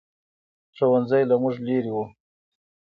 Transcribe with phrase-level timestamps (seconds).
[0.75, 2.03] ښوؤنځی له موږ لرې ؤ